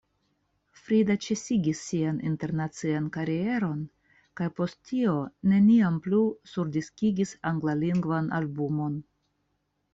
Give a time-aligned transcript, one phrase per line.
[0.85, 3.85] Frida ĉesigis sian internacian karieron
[4.41, 5.15] kaj post tio
[5.53, 9.01] neniam plu surdiskigis anglalingvan albumon.